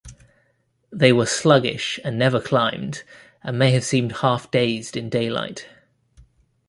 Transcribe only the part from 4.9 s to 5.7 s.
in daylight.